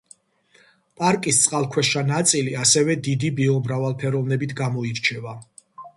პარკის 1.01 1.41
წყალქვეშა 1.43 2.03
ნაწილი 2.09 2.55
ასევე 2.63 2.95
დიდი 3.09 3.33
ბიომრავალფეროვნებით 3.41 4.57
გამოირჩევა. 4.63 5.37